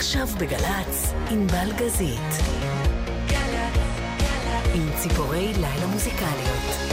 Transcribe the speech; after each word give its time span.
עכשיו 0.00 0.26
בגל"צ, 0.38 1.12
ענבל 1.30 1.72
גזית. 1.76 2.30
עם 4.74 4.90
ציפורי 4.96 5.52
לילה 5.54 5.86
מוזיקליות. 5.92 6.92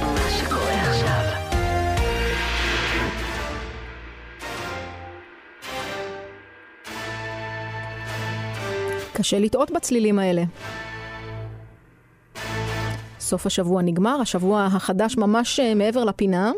מה 0.00 0.30
שקורה 0.30 0.82
עכשיו. 0.82 1.22
קשה 9.12 9.38
לטעות 9.38 9.70
בצלילים 9.70 10.18
האלה. 10.18 10.42
סוף 13.20 13.46
השבוע 13.46 13.82
נגמר, 13.82 14.20
השבוע 14.20 14.64
החדש 14.64 15.16
ממש 15.16 15.60
אה, 15.60 15.74
מעבר 15.74 16.04
לפינה. 16.04 16.52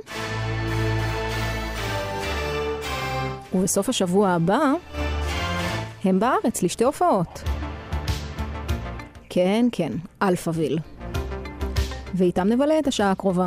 ובסוף 3.54 3.88
השבוע 3.88 4.29
הבא 4.29 4.72
הם 6.04 6.20
בארץ 6.20 6.62
לשתי 6.62 6.84
הופעות. 6.84 7.42
כן, 9.30 9.66
כן, 9.73 9.92
אלפאוויל. 10.23 10.78
ואיתם 12.14 12.48
נבלה 12.48 12.78
את 12.78 12.86
השעה 12.86 13.10
הקרובה. 13.10 13.46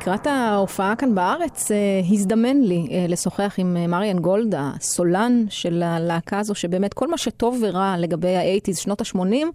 לקראת 0.00 0.26
ההופעה 0.26 0.96
כאן 0.96 1.14
בארץ, 1.14 1.70
אה, 1.70 1.76
הזדמן 2.12 2.60
לי 2.60 2.86
אה, 2.90 3.06
לשוחח 3.08 3.54
עם 3.58 3.76
אה, 3.76 3.86
מריאן 3.86 4.18
גולד, 4.18 4.54
הסולן 4.58 5.44
של 5.50 5.82
הלהקה 5.82 6.38
הזו, 6.38 6.54
שבאמת 6.54 6.94
כל 6.94 7.08
מה 7.08 7.18
שטוב 7.18 7.58
ורע 7.62 7.94
לגבי 7.98 8.36
האייטיז, 8.36 8.78
שנות 8.78 9.00
ה-80, 9.00 9.46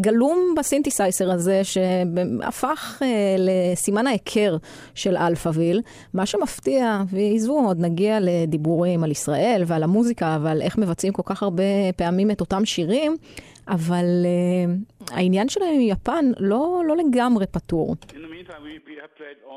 גלום 0.00 0.54
בסינתסייזר 0.58 1.30
הזה, 1.30 1.64
שהפך 1.64 3.02
לסימן 3.38 4.06
ההיכר 4.06 4.56
של 4.94 5.16
אלפאוויל. 5.16 5.80
מה 6.14 6.26
שמפתיע, 6.26 7.02
ועזבו, 7.10 7.66
עוד 7.66 7.80
נגיע 7.80 8.18
לדיבורים 8.20 9.04
על 9.04 9.10
ישראל 9.10 9.62
ועל 9.66 9.82
המוזיקה 9.82 10.38
ועל 10.42 10.62
איך 10.62 10.78
מבצעים 10.78 11.12
כל 11.12 11.22
כך 11.24 11.42
הרבה 11.42 11.62
פעמים 11.96 12.30
את 12.30 12.40
אותם 12.40 12.64
שירים, 12.64 13.16
אבל 13.68 14.04
אה, 14.24 15.14
העניין 15.14 15.48
שלהם 15.48 15.74
עם 15.74 15.80
יפן 15.80 16.24
לא, 16.38 16.82
לא 16.86 16.96
לגמרי 16.96 17.46
פתור. 17.46 17.96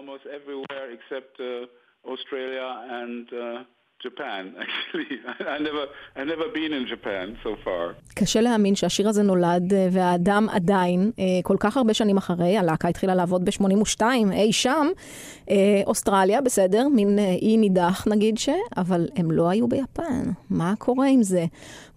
almost 0.09 0.25
everywhere 0.39 0.87
except 0.97 1.33
uh, 1.39 2.11
Australia 2.13 2.67
and 3.01 3.25
uh, 3.33 3.63
Japan, 4.05 4.43
actually. 4.65 5.09
I 5.55 5.57
never, 5.67 5.83
I 6.15 6.23
never 6.33 6.47
been 6.59 6.71
in 6.73 6.85
Japan 6.93 7.37
so 7.43 7.51
far. 7.65 7.95
קשה 8.15 8.41
להאמין 8.41 8.75
שהשיר 8.75 9.09
הזה 9.09 9.23
נולד, 9.23 9.73
uh, 9.73 9.75
והאדם 9.91 10.47
עדיין, 10.49 11.11
uh, 11.15 11.21
כל 11.43 11.55
כך 11.59 11.77
הרבה 11.77 11.93
שנים 11.93 12.17
אחרי, 12.17 12.57
הלהקה 12.57 12.87
התחילה 12.87 13.15
לעבוד 13.15 13.45
ב-82, 13.45 14.01
אי 14.33 14.53
שם, 14.53 14.87
uh, 15.45 15.51
אוסטרליה, 15.85 16.41
בסדר, 16.41 16.87
מין 16.87 17.19
אי 17.19 17.57
נידח 17.57 18.07
נגיד 18.07 18.37
ש, 18.37 18.49
אבל 18.77 19.07
הם 19.15 19.31
לא 19.31 19.49
היו 19.49 19.67
ביפן. 19.67 20.23
מה 20.49 20.73
קורה 20.77 21.07
עם 21.07 21.23
זה? 21.23 21.45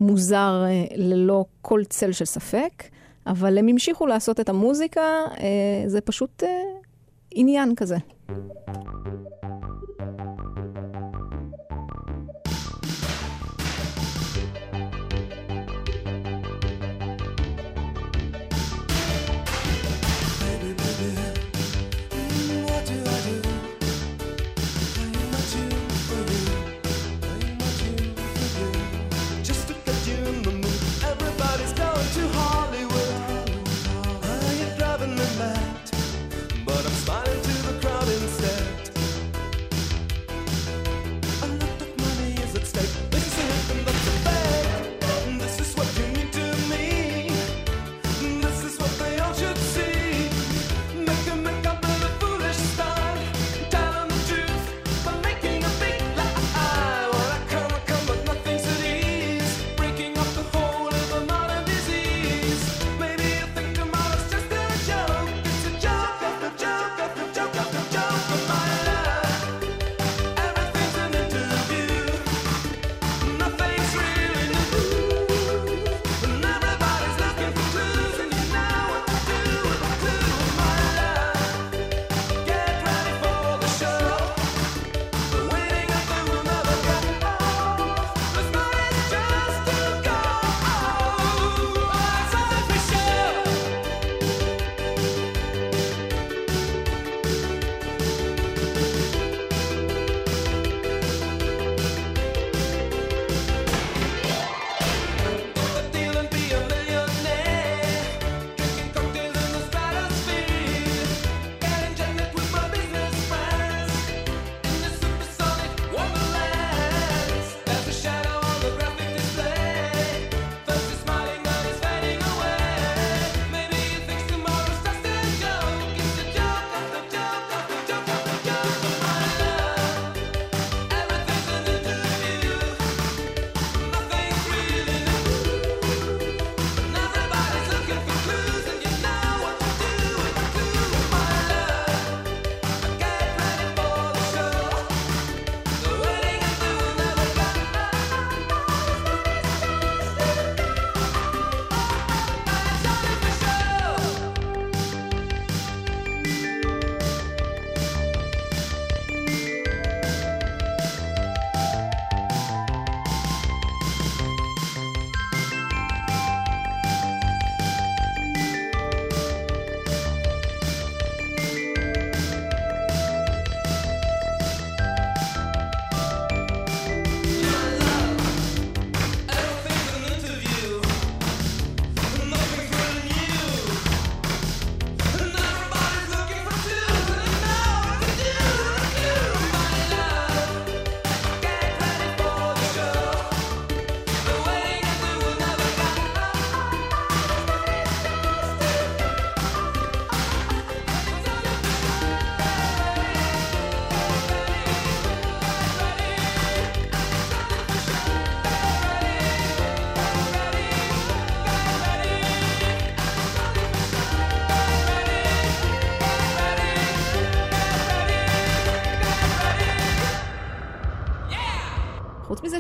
מוזר 0.01 0.65
ללא 0.97 1.45
כל 1.63 1.81
צל 1.85 2.13
של 2.13 2.25
ספק, 2.25 2.83
אבל 3.27 3.59
הם 3.59 3.69
המשיכו 3.69 4.07
לעשות 4.07 4.41
את 4.41 4.49
המוזיקה, 4.49 5.03
זה 5.87 6.01
פשוט 6.01 6.43
İniyan 7.35 7.75
kızı. 7.75 8.03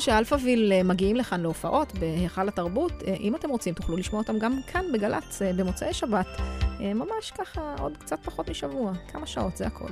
שאלפאוויל 0.03 0.73
אה, 0.73 0.83
מגיעים 0.83 1.17
לכאן 1.17 1.41
להופעות 1.41 1.93
בהיכל 1.99 2.49
התרבות. 2.49 2.93
אה, 3.07 3.15
אם 3.21 3.37
אתם 3.37 3.51
רוצים, 3.51 3.75
תוכלו 3.75 3.97
לשמוע 3.97 4.23
אותם 4.23 4.39
גם 4.39 4.59
כאן 4.67 4.85
בגל"צ 4.93 5.43
אה, 5.43 5.53
במוצאי 5.53 5.95
שבת. 5.95 6.27
ממש 6.81 7.31
ככה, 7.39 7.75
עוד 7.81 7.97
קצת 7.97 8.19
פחות 8.25 8.49
משבוע, 8.51 8.93
כמה 9.13 9.27
שעות, 9.27 9.57
זה 9.57 9.67
הכל. 9.67 9.89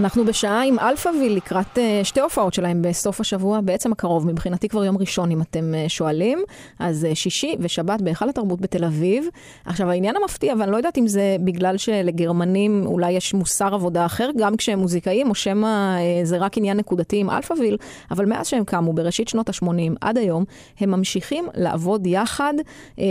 אנחנו 0.00 0.24
בשעה 0.24 0.62
עם 0.64 0.78
אלפאוויל 0.78 1.36
לקראת 1.36 1.78
אה, 1.78 2.00
שתי 2.04 2.20
הופעות 2.20 2.54
שלהם 2.54 2.82
בסוף 2.82 3.20
השבוע, 3.20 3.60
בעצם 3.60 3.92
הקרוב, 3.92 4.26
מבחינתי 4.26 4.68
כבר 4.68 4.84
יום 4.84 4.96
ראשון 4.98 5.30
אם 5.30 5.42
אתם 5.42 5.74
אה, 5.74 5.88
שואלים, 5.88 6.38
אז 6.78 7.04
אה, 7.04 7.14
שישי 7.14 7.56
ושבת 7.58 8.00
בהיכל 8.00 8.28
התרבות 8.28 8.60
בתל 8.60 8.84
אביב. 8.84 9.26
עכשיו 9.64 9.90
העניין 9.90 10.16
המפתיע, 10.16 10.54
ואני 10.58 10.70
לא 10.70 10.76
יודעת 10.76 10.98
אם 10.98 11.06
זה 11.06 11.36
בגלל 11.44 11.76
שלגרמנים 11.76 12.86
אולי 12.86 13.12
יש 13.12 13.34
מוסר 13.34 13.74
עבודה 13.74 14.06
אחר, 14.06 14.30
גם 14.36 14.56
כשהם 14.56 14.78
מוזיקאים, 14.78 15.30
או 15.30 15.34
שמא 15.34 15.96
זה 16.22 16.38
רק 16.38 16.58
עניין 16.58 16.76
נקודתי 16.76 17.16
עם 17.16 17.30
אלפאוויל, 17.30 17.76
אבל 18.10 18.26
מאז 18.26 18.46
שהם 18.46 18.64
קמו, 18.64 18.92
בראשית 18.92 19.28
שנות 19.28 19.48
ה-80 19.48 19.94
עד 20.00 20.18
היום, 20.18 20.44
הם 20.80 20.90
ממשיכים 20.90 21.48
לעבוד 21.54 22.06
יחד. 22.06 22.54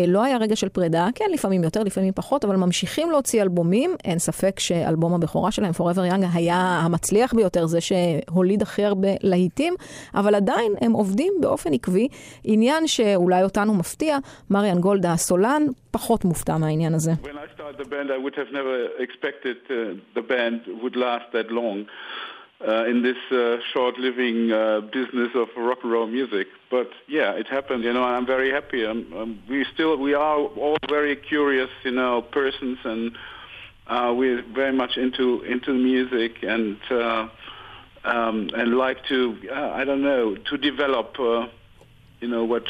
לא 0.07 0.23
היה 0.23 0.37
רגע 0.37 0.55
של 0.55 0.69
פרידה, 0.69 1.07
כן, 1.15 1.25
לפעמים 1.33 1.63
יותר, 1.63 1.83
לפעמים 1.83 2.13
פחות, 2.15 2.45
אבל 2.45 2.55
ממשיכים 2.55 3.11
להוציא 3.11 3.41
אלבומים. 3.41 3.95
אין 4.05 4.19
ספק 4.19 4.59
שאלבום 4.59 5.13
הבכורה 5.13 5.51
שלהם, 5.51 5.71
Forever 5.71 6.11
Young, 6.13 6.25
היה 6.33 6.78
המצליח 6.85 7.33
ביותר, 7.33 7.65
זה 7.65 7.79
שהוליד 7.81 8.61
הכי 8.61 8.83
הרבה 8.83 9.07
להיטים, 9.23 9.73
אבל 10.15 10.35
עדיין 10.35 10.73
הם 10.81 10.91
עובדים 10.91 11.33
באופן 11.41 11.73
עקבי. 11.73 12.07
עניין 12.43 12.87
שאולי 12.87 13.43
אותנו 13.43 13.73
מפתיע, 13.73 14.17
מריאן 14.49 14.79
גולדה 14.79 15.13
הסולן 15.13 15.63
פחות 15.91 16.25
מופתע 16.25 16.57
מהעניין 16.57 16.93
הזה. 16.93 17.11
Uh, 22.61 22.67
uh, 22.67 22.85
in 22.85 23.01
this 23.01 23.17
uh, 23.31 23.57
short-living 23.71 24.51
uh, 24.51 24.81
business 24.81 25.29
of 25.35 25.47
rock 25.55 25.79
and 25.83 25.91
roll 25.91 26.07
music. 26.07 26.47
But 26.69 26.89
yeah, 27.07 27.31
it 27.31 27.47
happened. 27.47 27.83
You 27.83 27.93
know, 27.93 28.03
I'm 28.03 28.25
very 28.25 28.51
happy. 28.51 28.85
Um, 28.85 29.13
um, 29.15 29.41
we 29.49 29.65
still 29.73 29.97
we 29.97 30.13
are 30.13 30.37
all 30.37 30.77
very 30.89 31.15
curious, 31.15 31.69
you 31.83 31.91
know, 31.91 32.21
persons, 32.21 32.77
and 32.83 33.15
uh, 33.89 34.13
we're 34.19 34.43
very 34.53 34.75
much 34.81 34.97
into 34.97 35.25
into 35.53 35.71
music 35.73 36.31
and 36.43 36.77
uh, 36.91 37.27
um, 38.13 38.49
and 38.59 38.77
like 38.85 38.99
to 39.11 39.35
uh, 39.51 39.79
I 39.79 39.83
don't 39.83 40.03
know 40.09 40.35
to 40.49 40.57
develop, 40.57 41.09
uh, 41.19 41.47
you 42.21 42.29
know, 42.33 42.43
what. 42.43 42.63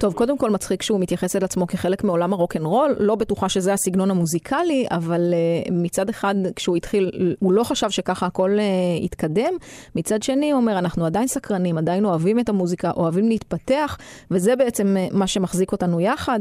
טוב, 0.00 0.14
קודם 0.14 0.38
כל 0.38 0.50
מצחיק 0.50 0.82
שהוא 0.82 1.00
מתייחס 1.00 1.36
אל 1.36 1.44
עצמו 1.44 1.66
כחלק 1.66 2.04
מעולם 2.04 2.32
הרוקנרול, 2.32 2.96
לא 2.98 3.14
בטוחה 3.14 3.48
שזה 3.48 3.72
הסגנון 3.72 4.10
המוזיקלי, 4.10 4.86
אבל 4.90 5.34
uh, 5.66 5.72
מצד 5.72 6.08
אחד, 6.08 6.34
כשהוא 6.56 6.76
התחיל, 6.76 7.10
הוא 7.38 7.52
לא 7.52 7.64
חשב 7.64 7.90
שככה 7.90 8.26
הכל 8.26 8.50
uh, 8.58 9.04
יתקדם. 9.04 9.52
מצד 9.94 10.22
שני, 10.22 10.50
הוא 10.50 10.60
אומר, 10.60 10.78
אנחנו 10.78 11.06
עדיין 11.06 11.26
סקרנים, 11.26 11.78
עדיין 11.78 12.04
אוהבים 12.04 12.38
את 12.38 12.48
המוזיקה, 12.48 12.90
אוהבים 12.96 13.28
להתפתח, 13.28 13.98
וזה 14.30 14.56
בעצם 14.56 14.96
uh, 14.96 15.16
מה 15.16 15.26
שמחזיק 15.26 15.72
אותנו 15.72 16.00
יחד, 16.00 16.40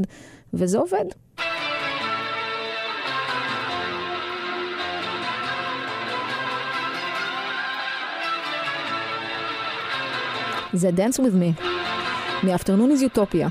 וזה 0.54 0.78
עובד. 0.78 1.06
זה 10.73 10.91
Dance 10.97 11.19
With 11.19 11.35
Me, 11.43 11.51
מ-Afternoon 12.45 12.91
is 12.97 13.03
Utopia. 13.03 13.49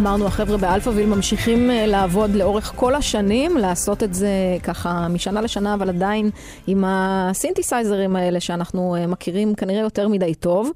אמרנו, 0.00 0.26
החבר'ה 0.26 0.56
באלפאוויל 0.56 1.06
ממשיכים 1.06 1.70
אה, 1.70 1.86
לעבוד 1.86 2.30
לאורך 2.30 2.72
כל 2.76 2.94
השנים, 2.94 3.56
לעשות 3.56 4.02
את 4.02 4.14
זה 4.14 4.28
ככה 4.62 5.08
משנה 5.08 5.40
לשנה, 5.40 5.74
אבל 5.74 5.88
עדיין 5.88 6.30
עם 6.66 6.84
הסינתסייזרים 6.86 8.16
האלה 8.16 8.40
שאנחנו 8.40 8.96
אה, 8.96 9.06
מכירים 9.06 9.54
כנראה 9.54 9.80
יותר 9.80 10.08
מדי 10.08 10.34
טוב. 10.34 10.70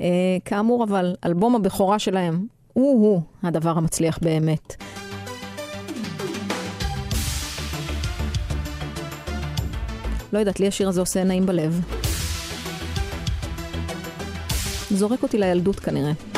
אה, 0.00 0.06
כאמור, 0.44 0.84
אבל 0.84 1.14
אלבום 1.24 1.56
הבכורה 1.56 1.98
שלהם 1.98 2.46
הוא-הוא 2.72 3.20
הדבר 3.42 3.70
המצליח 3.70 4.18
באמת. 4.22 4.74
לא 10.32 10.38
יודעת, 10.38 10.60
לי 10.60 10.68
השיר 10.68 10.88
הזה 10.88 11.00
עושה 11.00 11.24
נעים 11.24 11.46
בלב. 11.46 11.80
זורק 14.90 15.22
אותי 15.22 15.38
לילדות 15.38 15.80
כנראה. 15.80 16.29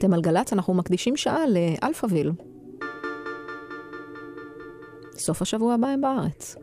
אתם 0.00 0.12
על 0.12 0.20
גל"צ, 0.20 0.52
אנחנו 0.52 0.74
מקדישים 0.74 1.16
שעה 1.16 1.44
לאלפאוויל. 1.46 2.32
סוף 5.14 5.42
השבוע 5.42 5.74
הבא 5.74 5.88
הם 5.88 6.00
בארץ. 6.00 6.56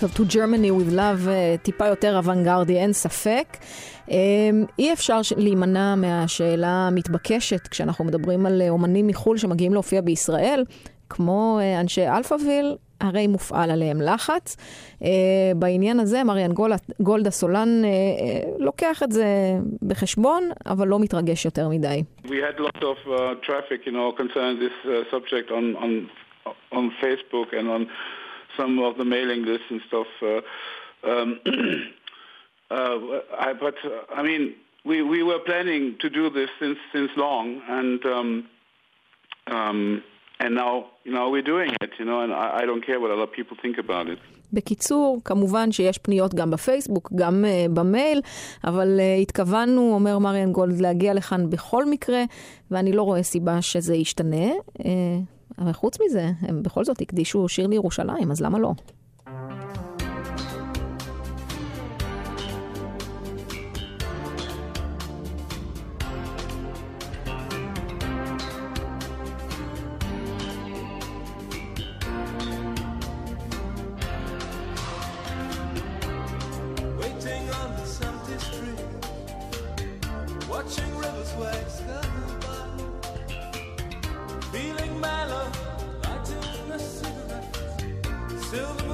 טוב, 0.00 0.10
To 0.10 0.32
Germany 0.32 0.70
with 0.70 0.92
Love 0.92 1.28
אה, 1.28 1.54
טיפה 1.62 1.86
יותר 1.86 2.16
אוונגרדי, 2.16 2.76
אין 2.76 2.92
ספק. 2.92 3.46
אה, 4.10 4.16
אי 4.78 4.92
אפשר 4.92 5.20
להימנע 5.36 5.94
מהשאלה 5.94 6.88
המתבקשת 6.88 7.68
כשאנחנו 7.68 8.04
מדברים 8.04 8.46
על 8.46 8.62
אה, 8.62 8.68
אומנים 8.68 9.06
מחו"ל 9.06 9.36
שמגיעים 9.38 9.72
להופיע 9.72 10.00
בישראל, 10.00 10.64
כמו 11.10 11.60
אנשי 11.80 12.08
אלפאוויל, 12.08 12.76
הרי 13.00 13.26
מופעל 13.26 13.70
עליהם 13.70 13.96
לחץ. 14.00 14.56
אה, 15.02 15.08
בעניין 15.56 16.00
הזה 16.00 16.24
מריאן 16.24 16.52
גולד, 16.52 16.76
גולד 17.00 17.30
הסולן 17.30 17.84
אה, 17.84 17.88
אה, 17.88 18.56
לוקח 18.58 19.02
את 19.02 19.12
זה 19.12 19.26
בחשבון, 19.88 20.42
אבל 20.66 20.88
לא 20.88 20.98
מתרגש 20.98 21.44
יותר 21.44 21.68
מדי. 21.68 22.02
We 22.24 22.28
had 22.28 22.60
lots 22.60 22.82
of 22.82 22.98
uh, 23.06 23.18
traffic, 23.46 23.86
you 23.86 23.92
know, 23.92 24.12
concerning 24.22 24.58
this 24.64 24.76
uh, 24.84 24.90
subject 25.10 25.50
on, 25.50 25.64
on 25.84 25.90
on 26.78 26.84
Facebook 27.02 27.48
and 27.58 27.66
on 27.76 27.82
some 28.56 28.78
of 28.78 28.96
the 28.96 29.04
mailing 29.04 29.44
lists 29.44 29.66
and 29.70 29.80
stuff. 29.88 30.06
Uh, 30.22 30.40
um, 31.10 31.40
uh, 32.70 32.96
I, 33.38 33.52
but 33.52 33.74
uh, 33.84 34.14
I 34.14 34.22
mean, 34.22 34.54
we, 34.84 35.02
we 35.02 35.22
were 35.22 35.38
planning 35.38 35.96
to 36.00 36.10
do 36.10 36.30
this 36.30 36.50
since 36.60 36.78
since 36.92 37.10
long, 37.16 37.62
and 37.68 38.04
um, 38.06 38.48
um, 39.46 40.02
and 40.40 40.54
now 40.54 40.86
you 41.04 41.12
know 41.12 41.30
we're 41.30 41.48
doing 41.54 41.72
it, 41.80 41.90
you 41.98 42.04
know, 42.04 42.20
and 42.20 42.32
I, 42.32 42.60
I 42.60 42.66
don't 42.66 42.84
care 42.84 43.00
what 43.00 43.10
other 43.10 43.26
people 43.26 43.56
think 43.60 43.78
about 43.78 44.08
it. 44.08 44.18
בקיצור, 44.52 45.20
כמובן 45.24 45.72
שיש 45.72 45.98
פניות 45.98 46.34
גם 46.34 46.50
בפייסבוק, 46.50 47.10
גם 47.14 47.44
uh, 47.44 47.72
במייל, 47.72 48.20
אבל 48.64 48.98
uh, 48.98 49.22
התכוונו, 49.22 49.94
אומר 49.94 50.18
מריאן 50.18 50.52
גולד, 50.52 50.80
להגיע 50.80 51.14
לכאן 51.14 51.50
בכל 51.50 51.84
מקרה, 51.84 52.22
ואני 52.70 52.92
לא 52.92 53.02
רואה 53.02 53.22
סיבה 53.22 53.62
שזה 53.62 53.94
ישתנה. 53.94 54.50
Uh, 54.78 54.84
אבל 55.58 55.72
חוץ 55.72 55.98
מזה, 56.06 56.30
הם 56.40 56.62
בכל 56.62 56.84
זאת 56.84 57.00
הקדישו 57.00 57.48
שיר 57.48 57.66
לירושלים, 57.66 58.30
אז 58.30 58.40
למה 58.40 58.58
לא? 58.58 58.72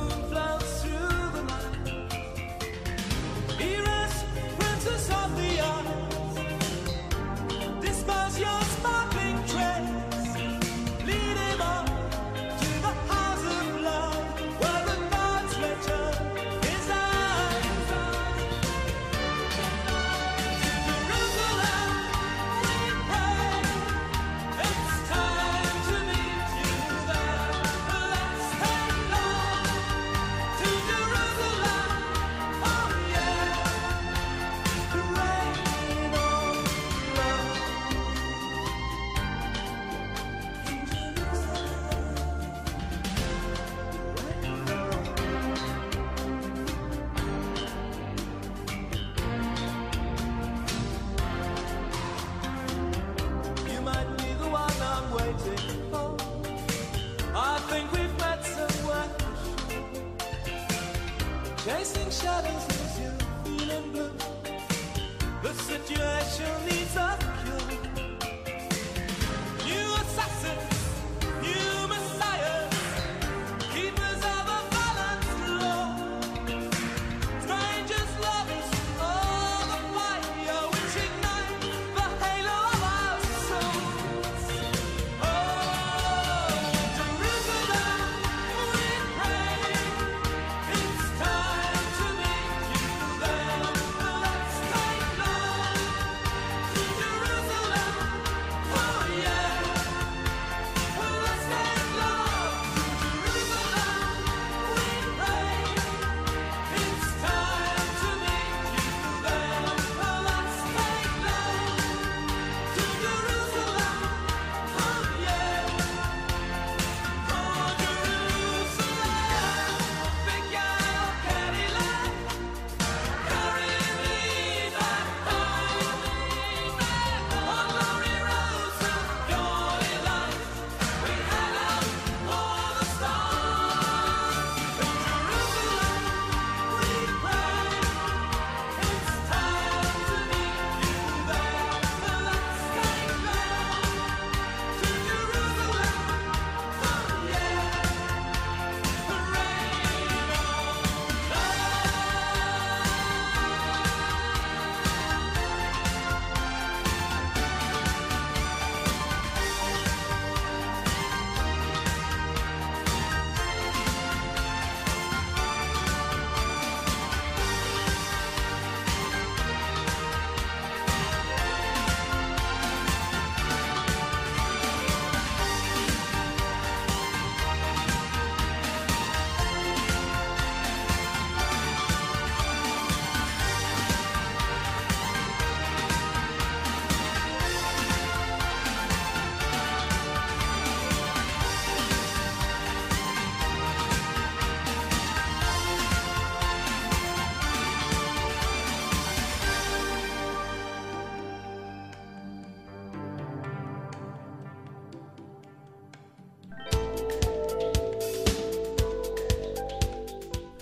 moonflower. 0.00 0.49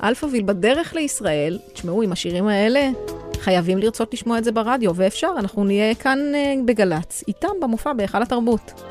אלפאוויל 0.03 0.43
בדרך 0.43 0.95
לישראל, 0.95 1.59
תשמעו, 1.73 2.03
עם 2.03 2.13
השירים 2.13 2.47
האלה, 2.47 2.91
חייבים 3.41 3.79
לרצות 3.79 4.15
לשמוע 4.15 4.39
את 4.39 4.45
זה 4.45 4.53
ברדיו, 4.53 4.95
ואפשר, 4.95 5.31
אנחנו 5.39 5.65
נהיה 5.65 5.95
כאן 5.95 6.19
אה, 6.35 6.55
בגל"צ, 6.65 7.25
איתם 7.29 7.49
במופע 7.61 7.93
בהיכל 7.93 8.23
התרבות. 8.23 8.88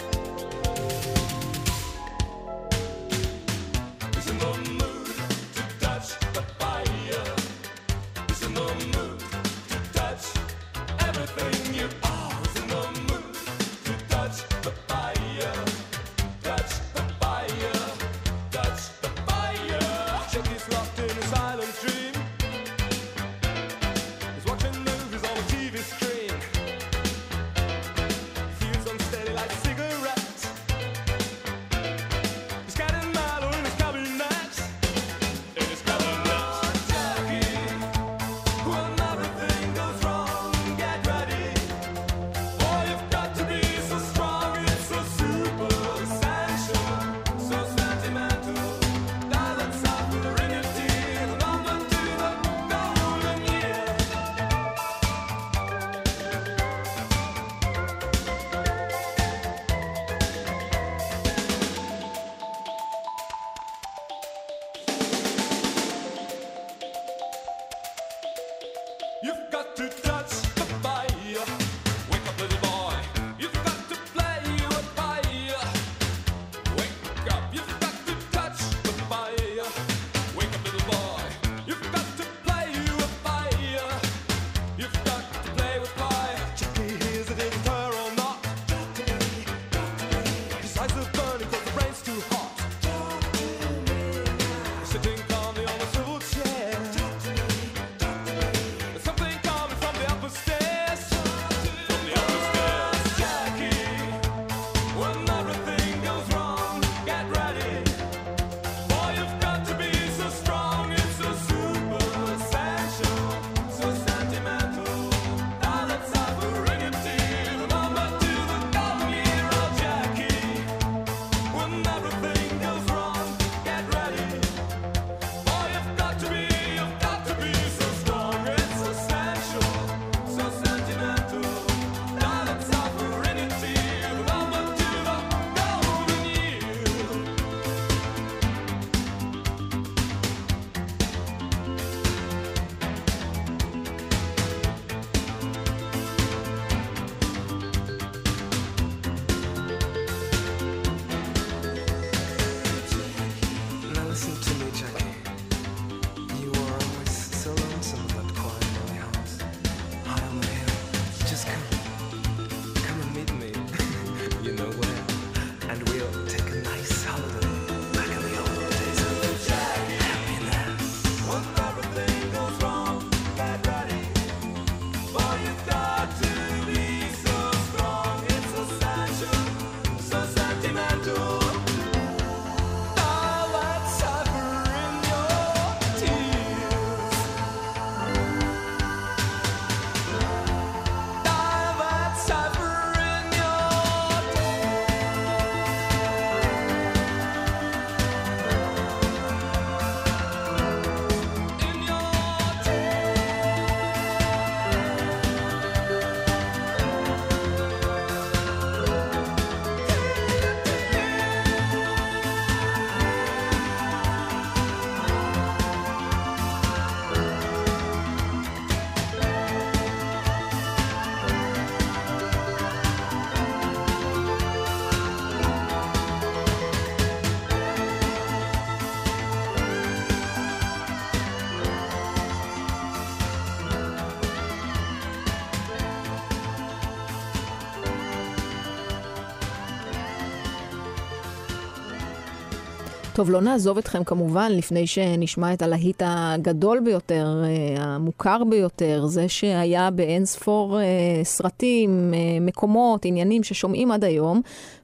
טוב, 243.17 243.31
לא 243.31 243.41
נעזוב 243.41 243.77
אתכם 243.77 244.03
כמובן 244.03 244.51
לפני 244.51 244.87
שנשמע 244.87 245.53
את 245.53 245.61
הלהיט 245.61 246.01
הגדול 246.05 246.79
ביותר, 246.79 247.43
אה, 247.43 247.83
המוכר 247.83 248.43
ביותר, 248.43 249.05
זה 249.05 249.29
שהיה 249.29 249.91
באין 249.91 250.25
ספור 250.25 250.79
אה, 250.79 250.85
סרטים, 251.23 252.13
אה, 252.13 252.19
מקומות, 252.41 253.05
עניינים 253.05 253.43
ששומעים 253.43 253.91
עד 253.91 254.03
היום. 254.03 254.41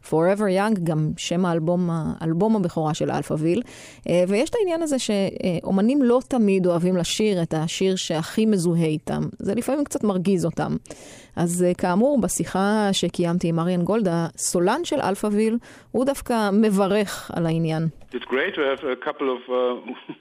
Forever 0.10 0.48
Young, 0.58 0.80
גם 0.84 1.10
שם 1.18 1.46
האלבום, 1.46 1.90
האלבום 1.92 2.56
הבכורה 2.56 2.94
של 2.94 3.12
אלפאוויל. 3.12 3.62
אה, 4.10 4.24
ויש 4.28 4.50
את 4.50 4.56
העניין 4.56 4.82
הזה 4.82 4.96
שאומנים 5.00 6.02
לא 6.02 6.20
תמיד 6.28 6.68
אוהבים 6.68 6.98
לשיר 6.98 7.42
את 7.44 7.54
השיר 7.54 7.96
שהכי 7.96 8.46
מזוהה 8.46 8.86
איתם. 8.86 9.22
זה 9.40 9.56
לפעמים 9.56 9.84
קצת 9.84 10.04
מרגיז 10.04 10.46
אותם. 10.46 10.76
אז 11.36 11.64
אה, 11.64 11.74
כאמור, 11.74 12.22
בשיחה 12.22 12.90
שקיימתי 12.92 13.48
עם 13.48 13.60
מריאן 13.60 13.84
גולד, 13.84 14.08
הסולן 14.12 14.84
של 14.84 15.02
אלפאוויל, 15.02 15.58
הוא 15.92 16.06
דווקא 16.06 16.50
מברך 16.54 17.32
על 17.36 17.46
העניין. 17.46 17.88
It's 18.12 18.26
great 18.26 18.54
to 18.56 18.62
have 18.62 18.84
a 18.84 18.96
couple 18.96 19.28
of 19.36 19.42
uh, 19.50 20.14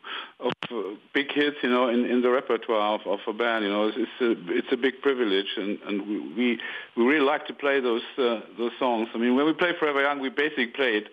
of 0.42 0.52
uh, 0.70 0.96
big 1.14 1.32
hits, 1.32 1.56
you 1.62 1.70
know, 1.70 1.88
in, 1.88 2.04
in 2.04 2.22
the 2.22 2.30
repertoire 2.30 2.94
of, 2.94 3.06
of 3.06 3.20
a 3.26 3.32
band. 3.32 3.64
You 3.64 3.70
know, 3.70 3.88
it's, 3.88 3.96
it's 3.98 4.20
a 4.20 4.52
it's 4.52 4.68
a 4.72 4.76
big 4.76 5.00
privilege, 5.00 5.46
and, 5.56 5.78
and 5.86 6.36
we 6.36 6.58
we 6.96 7.04
really 7.04 7.24
like 7.24 7.46
to 7.46 7.54
play 7.54 7.80
those 7.80 8.02
uh, 8.18 8.40
those 8.58 8.72
songs. 8.78 9.08
I 9.14 9.18
mean, 9.18 9.36
when 9.36 9.46
we 9.46 9.52
play 9.52 9.72
Forever 9.78 10.02
Young, 10.02 10.20
we 10.20 10.28
basically 10.28 10.68
play 10.68 10.96
it 10.96 11.08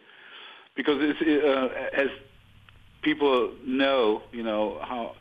because 0.76 0.98
it's 1.02 1.22
uh, 1.22 2.02
as 2.02 2.10
people 3.02 3.54
know, 3.66 4.24
you 4.32 4.44
know, 4.44 4.80
how 4.82 5.16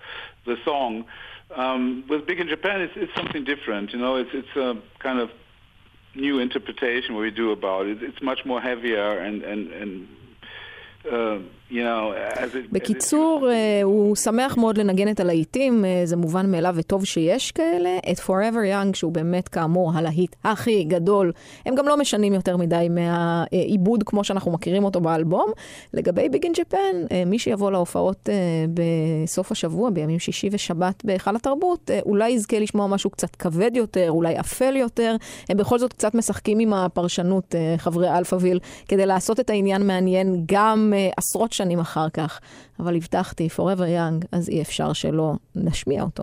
the 0.47 0.57
song. 0.65 1.05
Um, 1.55 2.05
with 2.11 2.27
Big 2.27 2.41
in 2.41 2.49
Japan, 2.49 2.83
it's 2.83 2.93
it's 2.97 3.15
something 3.17 3.45
different. 3.45 3.93
You 3.93 3.99
know, 3.99 4.17
it's 4.17 4.31
it's 4.33 4.57
a 4.57 4.75
kind 4.99 5.19
of 5.19 5.31
new 6.15 6.41
interpretation 6.41 7.17
we 7.17 7.31
do 7.31 7.53
about 7.53 7.87
it. 7.87 8.03
It's 8.03 8.21
much 8.21 8.41
more 8.45 8.61
heavier 8.61 9.19
and 9.19 9.43
and 9.43 9.73
and 9.73 10.09
uh, 11.11 11.39
בקיצור, 12.73 13.51
אה, 13.51 13.81
הוא 13.83 14.16
שמח 14.16 14.57
מאוד 14.57 14.79
לנגן 14.79 15.11
את 15.11 15.21
הלהיטים, 15.21 15.85
אה, 15.85 16.01
זה 16.05 16.16
מובן 16.16 16.51
מאליו 16.51 16.75
וטוב 16.77 17.05
שיש 17.05 17.53
כאלה. 17.53 17.99
את 18.12 18.19
Forever 18.19 18.73
Young, 18.73 18.97
שהוא 18.97 19.12
באמת 19.12 19.49
כאמור 19.49 19.93
הלהיט 19.95 20.37
הכי 20.45 20.85
גדול, 20.85 21.33
הם 21.66 21.75
גם 21.75 21.89
לא 21.89 21.97
משנים 21.97 22.35
יותר 22.35 22.57
מדי 22.57 22.89
מהעיבוד 22.91 24.03
כמו 24.03 24.25
שאנחנו 24.25 24.53
מכירים 24.53 24.85
אותו 24.85 25.01
באלבום. 25.01 25.47
לגבי 25.95 26.27
in 26.27 26.59
Japan, 26.59 27.12
אה, 27.12 27.25
מי 27.27 27.39
שיבוא 27.39 27.71
להופעות 27.71 28.29
בסוף 28.75 29.53
השבוע, 29.53 29.91
בימים 29.91 30.19
שישי 30.19 30.49
ושבת 30.53 31.05
בהיכל 31.05 31.37
התרבות, 31.37 31.91
אולי 32.07 32.31
יזכה 32.31 32.59
לשמוע 32.59 32.87
משהו 32.87 33.11
קצת 33.11 33.37
כבד 33.37 33.71
יותר, 33.75 34.11
אולי 34.11 34.41
אפל 34.41 34.77
יותר. 34.77 35.16
הם 35.49 35.57
בכל 35.57 35.79
זאת 35.79 35.93
קצת 35.93 36.14
משחקים 36.14 36.59
עם 36.59 36.73
הפרשנות, 36.73 37.55
חברי 37.77 38.11
אלפאוויל, 38.18 38.59
כדי 38.89 39.07
לעשות 39.07 39.41
את 39.41 39.51
העניין 39.51 39.87
מעניין 39.87 40.43
גם 40.47 40.93
עשרות 41.16 41.53
שנים 41.59 41.81
אחר 41.81 42.09
כך, 42.09 42.41
אבל 42.81 42.97
הבטחתי, 42.97 43.49
Forever 43.57 43.81
Young, 43.81 44.27
אז 44.33 44.49
אי 44.49 44.63
אפשר 44.63 44.93
שלא 44.93 45.35
נשמיע 45.55 46.03
אותו. 46.03 46.23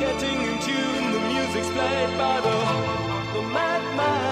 getting 0.00 0.40
in 0.48 0.58
tune. 0.60 1.12
The 1.12 1.20
music's 1.28 1.68
played 1.76 2.16
by 2.16 2.40
the, 2.40 2.56
the 3.34 3.42
madman. 3.52 4.29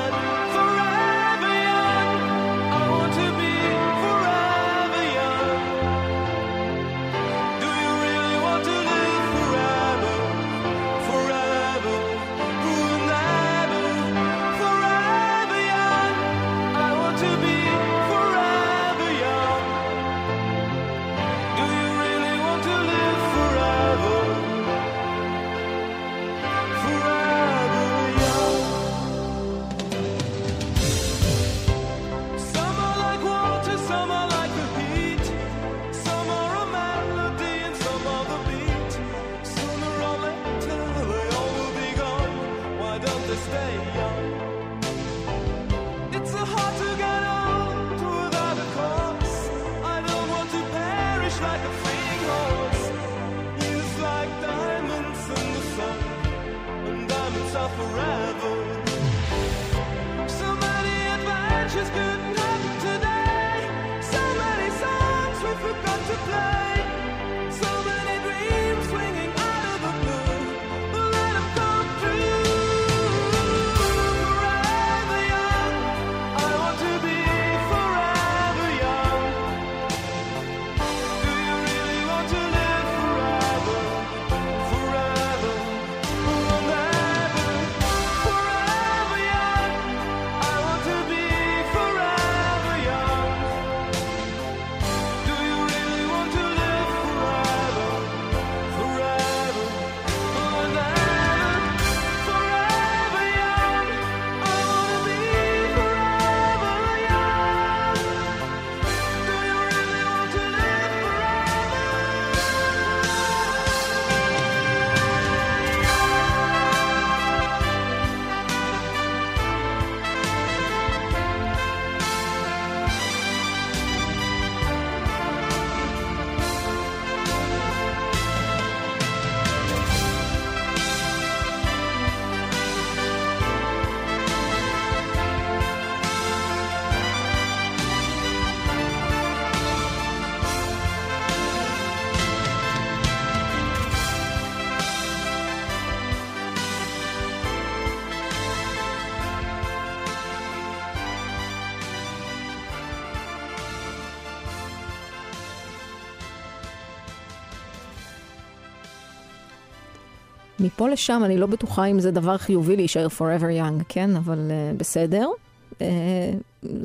מפה 160.60 160.88
לשם 160.88 161.22
אני 161.24 161.38
לא 161.38 161.46
בטוחה 161.46 161.84
אם 161.84 162.00
זה 162.00 162.10
דבר 162.10 162.36
חיובי 162.36 162.76
להישאר 162.76 163.06
forever 163.06 163.62
young, 163.62 163.84
כן? 163.88 164.16
אבל 164.16 164.38
אה, 164.38 164.78
בסדר. 164.78 165.28
אה, 165.72 165.80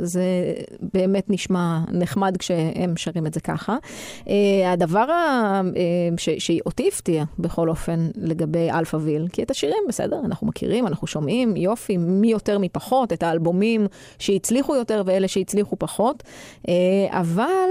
זה 0.04 0.54
באמת 0.94 1.30
נשמע 1.30 1.80
נחמד 1.92 2.38
כשהם 2.38 2.98
שרים 2.98 3.28
את 3.28 3.34
זה 3.34 3.40
ככה. 3.40 3.78
Uh, 4.24 4.30
הדבר 4.66 5.06
אה, 5.08 6.18
שאותי 6.40 6.88
הפתיע 6.88 7.24
בכל 7.40 7.70
אופן 7.70 8.10
לגבי 8.16 8.72
אלפאוויל, 8.72 9.28
כי 9.28 9.44
את 9.44 9.52
השירים 9.52 9.84
בסדר, 9.88 10.20
אנחנו 10.26 10.48
מכירים, 10.48 10.88
אנחנו 10.88 11.08
שומעים, 11.08 11.56
יופי, 11.56 11.98
מי 11.98 12.32
יותר 12.32 12.58
מי 12.58 12.70
פחות, 12.70 13.14
את 13.14 13.24
האלבומים 13.24 13.88
שהצליחו 14.20 14.76
יותר 14.76 15.04
ואלה 15.06 15.28
שהצליחו 15.28 15.76
פחות, 15.80 16.24
אה, 16.62 16.70
אבל... 17.10 17.70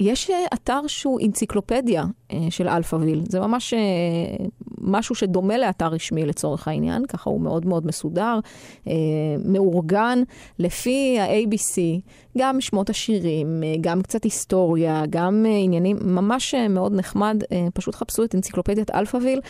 יש 0.00 0.30
אה, 0.30 0.44
אתר 0.54 0.80
שהוא 0.86 1.20
אנציקלופדיה 1.26 2.04
אה, 2.32 2.46
של 2.50 2.68
אלפאוויל. 2.68 3.22
זה 3.28 3.40
ממש 3.40 3.74
אה, 3.74 3.78
משהו 4.80 5.14
שדומה 5.14 5.58
לאתר 5.58 5.86
רשמי 5.86 6.26
לצורך 6.26 6.68
העניין, 6.68 7.06
ככה 7.06 7.30
הוא 7.30 7.40
מאוד 7.40 7.66
מאוד 7.66 7.86
מסודר, 7.86 8.38
מאורגן, 9.44 10.22
לפי 10.58 11.18
ה-ABC, 11.20 11.78
גם 12.38 12.60
שמות 12.60 12.90
השירים, 12.90 13.62
גם 13.80 14.02
קצת 14.02 14.24
היסטוריה, 14.24 15.02
גם 15.10 15.46
עניינים, 15.64 15.96
ממש 16.02 16.54
מאוד 16.70 16.94
נחמד, 16.94 17.42
פשוט 17.74 17.94
חפשו 17.94 18.24
את 18.24 18.34
אנציקלופדיית 18.34 18.90
אלפאוויל. 18.90 19.40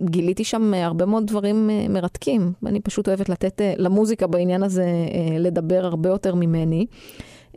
גיליתי 0.00 0.44
שם 0.44 0.74
הרבה 0.74 1.06
מאוד 1.06 1.26
דברים 1.26 1.70
מרתקים. 1.88 2.52
אני 2.66 2.80
פשוט 2.80 3.08
אוהבת 3.08 3.28
לתת 3.28 3.60
למוזיקה 3.76 4.26
בעניין 4.26 4.62
הזה 4.62 4.86
לדבר 5.38 5.86
הרבה 5.86 6.08
יותר 6.08 6.34
ממני. 6.34 6.86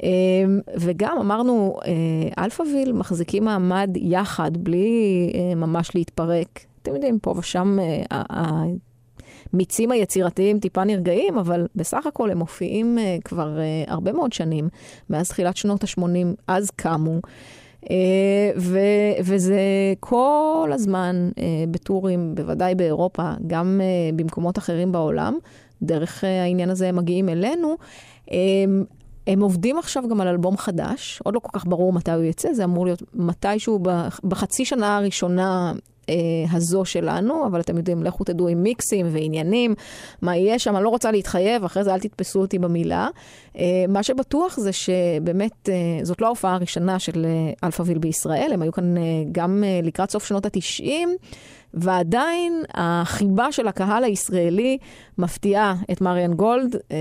אמ, 0.03 0.59
וגם 0.79 1.17
אמרנו, 1.19 1.77
אה, 1.85 2.43
אלפאוויל 2.43 2.91
מחזיקים 2.93 3.45
מעמד 3.45 3.89
יחד, 3.95 4.57
בלי 4.57 5.31
אה, 5.33 5.55
ממש 5.55 5.95
להתפרק. 5.95 6.59
אתם 6.81 6.95
יודעים, 6.95 7.19
פה 7.19 7.33
ושם 7.37 7.77
המיצים 9.53 9.91
אה, 9.91 9.97
היצירתיים 9.97 10.59
טיפה 10.59 10.83
נרגעים, 10.83 11.37
אבל 11.37 11.67
בסך 11.75 12.07
הכל 12.07 12.31
הם 12.31 12.37
מופיעים 12.37 12.97
כבר 13.23 13.57
הרבה 13.87 14.11
מאוד 14.11 14.33
שנים, 14.33 14.69
מאז 15.09 15.29
תחילת 15.29 15.57
שנות 15.57 15.83
ה-80, 15.83 16.35
אז 16.47 16.69
קמו. 16.75 17.19
ו- 18.57 19.13
וזה 19.23 19.59
כל 19.99 20.69
הזמן 20.73 21.29
בטורים, 21.71 22.35
בוודאי 22.35 22.75
באירופה, 22.75 23.31
גם 23.47 23.81
במקומות 24.15 24.57
אחרים 24.57 24.91
בעולם. 24.91 25.37
דרך 25.81 26.23
העניין 26.23 26.69
הזה 26.69 26.89
הם 26.89 26.95
מגיעים 26.95 27.29
אלינו. 27.29 27.75
הם 29.31 29.41
עובדים 29.41 29.77
עכשיו 29.77 30.03
גם 30.09 30.21
על 30.21 30.27
אלבום 30.27 30.57
חדש, 30.57 31.21
עוד 31.23 31.35
לא 31.35 31.39
כל 31.39 31.59
כך 31.59 31.65
ברור 31.65 31.93
מתי 31.93 32.11
הוא 32.11 32.23
יצא, 32.23 32.53
זה 32.53 32.63
אמור 32.63 32.85
להיות 32.85 33.03
מתישהו 33.13 33.79
בחצי 34.23 34.65
שנה 34.65 34.97
הראשונה 34.97 35.73
אה, 36.09 36.15
הזו 36.51 36.85
שלנו, 36.85 37.47
אבל 37.47 37.59
אתם 37.59 37.77
יודעים, 37.77 38.03
לכו 38.03 38.23
תדעו 38.23 38.47
עם 38.47 38.63
מיקסים 38.63 39.07
ועניינים, 39.11 39.75
מה 40.21 40.35
יהיה 40.37 40.59
שם, 40.59 40.75
אני 40.75 40.83
לא 40.83 40.89
רוצה 40.89 41.11
להתחייב, 41.11 41.63
אחרי 41.63 41.83
זה 41.83 41.93
אל 41.93 41.99
תתפסו 41.99 42.41
אותי 42.41 42.59
במילה. 42.59 43.07
אה, 43.57 43.85
מה 43.87 44.03
שבטוח 44.03 44.57
זה 44.59 44.71
שבאמת, 44.71 45.69
אה, 45.69 45.75
זאת 46.03 46.21
לא 46.21 46.25
ההופעה 46.25 46.55
הראשונה 46.55 46.99
של 46.99 47.25
אה, 47.25 47.53
אלפאוויל 47.63 47.97
בישראל, 47.97 48.49
הם 48.53 48.61
היו 48.61 48.71
כאן 48.71 48.97
אה, 48.97 49.01
גם 49.31 49.63
אה, 49.63 49.79
לקראת 49.83 50.11
סוף 50.11 50.25
שנות 50.25 50.45
ה-90. 50.45 50.91
ועדיין 51.73 52.63
החיבה 52.73 53.51
של 53.51 53.67
הקהל 53.67 54.03
הישראלי 54.03 54.77
מפתיעה 55.17 55.75
את 55.91 56.01
מריאן 56.01 56.33
גולד. 56.33 56.75
אה, 56.91 56.97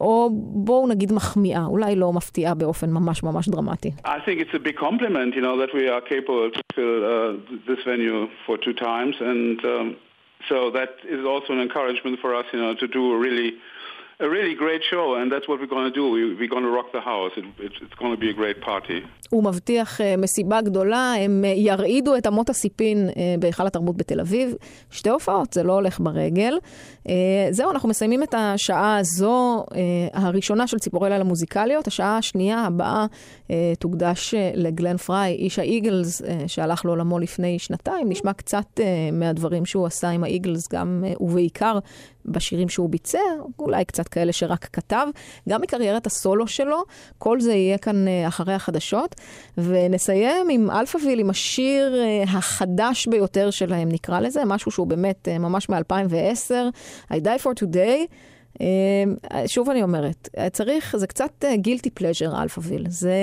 או 0.00 0.30
בואו 0.64 0.88
נגיד 0.88 1.12
מחמיאה, 1.12 1.64
אולי 1.66 1.96
לא 1.96 2.12
מפתיעה 2.12 2.54
באופן 2.54 2.90
ממש 2.90 3.22
ממש 3.22 3.48
דרמטי. 3.48 3.90
I 4.04 4.18
think 4.26 4.40
it's 4.40 4.54
a 4.54 4.58
big 4.58 4.76
compliment, 4.76 5.34
you 5.34 5.40
know, 5.40 5.56
that 5.56 5.72
we 5.74 5.88
are 5.88 6.00
capable 6.00 6.50
to 6.56 6.60
fill 6.74 6.94
uh, 7.04 7.68
this 7.68 7.80
venue 7.84 8.26
for 8.46 8.56
two 8.58 8.74
times, 8.88 9.14
and 9.20 9.58
um, 9.64 9.96
so 10.48 10.56
that 10.78 10.92
is 11.16 11.22
also 11.32 11.48
an 11.56 11.60
encouragement 11.68 12.16
for 12.22 12.30
us, 12.38 12.46
you 12.52 12.60
know, 12.62 12.74
to 12.82 12.86
do 12.98 13.02
a 13.16 13.18
really 13.26 13.50
a 14.21 14.27
really 14.27 14.55
great 14.63 14.83
show, 14.91 15.15
and 15.19 15.31
that's 15.31 15.47
what 15.47 15.57
we're 15.61 15.73
going 15.75 15.87
to 15.91 15.95
do. 16.01 16.05
We, 16.15 16.21
we're 16.39 16.53
going 16.55 16.67
to 16.69 16.73
rock 16.79 16.89
the 16.91 17.03
house. 17.11 17.33
It, 17.39 17.45
it, 17.65 17.73
it's 17.83 17.97
going 18.01 18.13
to 18.15 18.19
be 18.25 18.29
a 18.29 18.33
great 18.33 18.59
party. 18.61 19.01
הוא 19.29 19.43
מבטיח 19.43 20.01
uh, 20.01 20.03
מסיבה 20.17 20.61
גדולה, 20.61 21.13
הם 21.13 21.43
uh, 21.43 21.47
ירעידו 21.47 22.15
את 22.15 22.27
אמות 22.27 22.49
הסיפין 22.49 23.09
uh, 23.09 23.13
בהיכל 23.39 23.67
התרבות 23.67 23.97
בתל 23.97 24.19
אביב. 24.19 24.55
שתי 24.91 25.09
הופעות, 25.09 25.53
זה 25.53 25.63
לא 25.63 25.73
הולך 25.73 25.99
ברגל. 25.99 26.57
זהו, 27.51 27.71
אנחנו 27.71 27.89
מסיימים 27.89 28.23
את 28.23 28.33
השעה 28.37 28.97
הזו, 28.97 29.65
הראשונה 30.13 30.67
של 30.67 30.77
ציפורי 30.77 31.09
לילה 31.09 31.23
מוזיקליות. 31.23 31.87
השעה 31.87 32.17
השנייה 32.17 32.65
הבאה 32.65 33.05
תוקדש 33.79 34.33
לגלן 34.55 34.97
פריי, 34.97 35.35
איש 35.35 35.59
האיגלס, 35.59 36.21
שהלך 36.47 36.85
לעולמו 36.85 37.19
לפני 37.19 37.59
שנתיים. 37.59 38.09
נשמע 38.09 38.33
קצת 38.33 38.79
מהדברים 39.13 39.65
שהוא 39.65 39.85
עשה 39.85 40.09
עם 40.09 40.23
האיגלס, 40.23 40.73
גם 40.73 41.03
ובעיקר 41.19 41.79
בשירים 42.29 42.69
שהוא 42.69 42.89
ביצע, 42.89 43.19
אולי 43.59 43.85
קצת 43.85 44.07
כאלה 44.07 44.33
שרק 44.33 44.67
כתב, 44.73 45.07
גם 45.49 45.61
מקריירת 45.61 46.07
הסולו 46.07 46.47
שלו. 46.47 46.83
כל 47.17 47.41
זה 47.41 47.53
יהיה 47.53 47.77
כאן 47.77 48.05
אה, 48.07 48.27
אחרי 48.27 48.53
החדשות. 48.53 49.15
ונסיים 49.57 50.47
עם 50.49 50.71
Alphaville, 50.71 51.19
עם 51.19 51.29
השיר 51.29 51.93
אה, 51.93 52.29
החדש 52.29 53.07
ביותר 53.07 53.51
שלהם, 53.51 53.89
נקרא 53.91 54.19
לזה, 54.19 54.45
משהו 54.45 54.71
שהוא 54.71 54.87
באמת 54.87 55.27
אה, 55.27 55.39
ממש 55.39 55.69
מ-2010, 55.69 56.51
I 57.11 57.15
Die 57.15 57.43
for 57.43 57.63
Today. 57.63 58.13
שוב 59.47 59.69
אני 59.69 59.83
אומרת, 59.83 60.29
צריך, 60.51 60.95
זה 60.97 61.07
קצת 61.07 61.45
guilty 61.55 61.89
pleasure, 61.89 62.41
Alphaville. 62.41 62.85
זה 62.89 63.13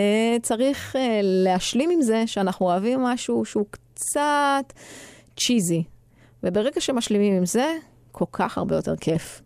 צריך 0.42 0.96
להשלים 1.22 1.90
עם 1.90 2.02
זה 2.02 2.26
שאנחנו 2.26 2.66
אוהבים 2.66 3.00
משהו 3.00 3.44
שהוא 3.44 3.64
קצת 3.70 4.72
cheesy. 5.36 5.82
וברגע 6.42 6.80
שמשלימים 6.80 7.36
עם 7.36 7.46
זה, 7.46 7.76
כל 8.18 8.24
כך 8.32 8.58
הרבה 8.58 8.76
יותר 8.76 8.96
כיף. 8.96 9.42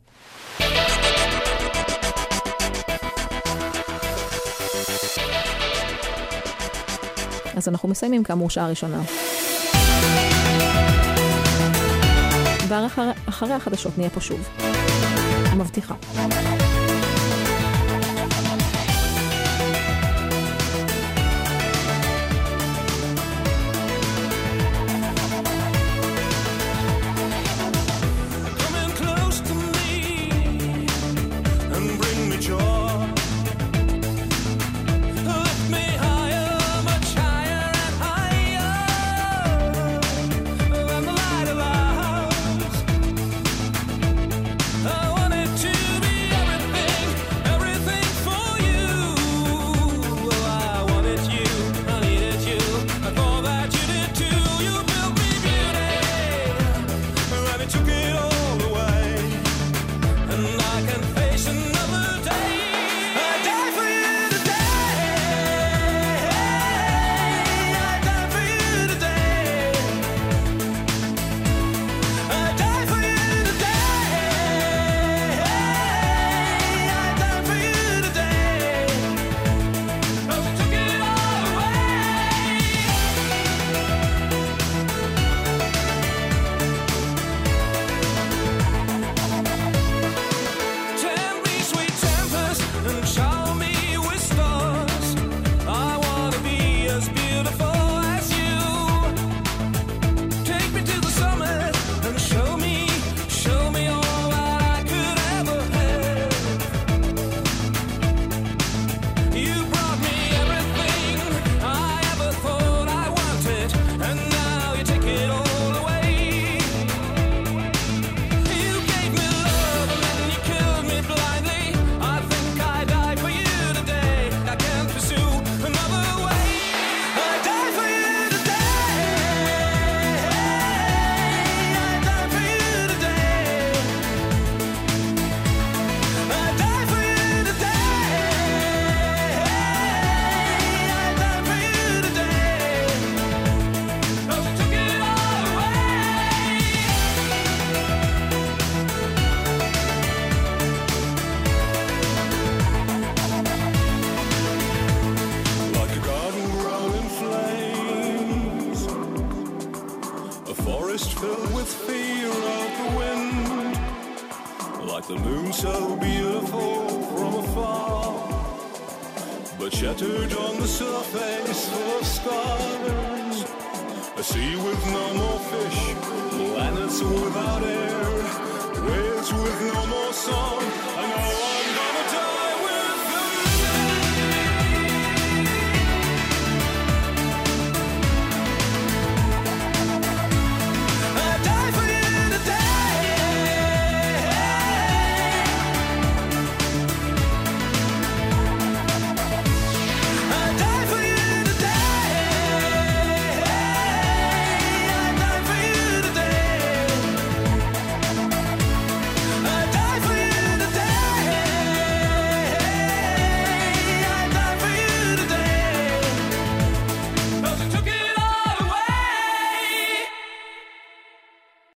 אז 7.57 7.69
אנחנו 7.69 7.89
מסיימים 7.89 8.25
כאמור 8.25 8.51
שעה 8.51 8.69
ראשונה. 8.69 9.03
ואחרי 12.69 13.55
החדשות 13.55 13.99
נהיה 13.99 14.11
פה 14.11 14.21
שוב. 14.21 14.49
מבטיחה. 15.57 15.95